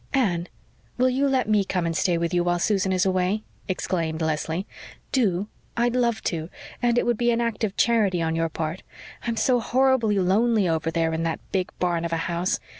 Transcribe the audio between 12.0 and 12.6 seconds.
of a house.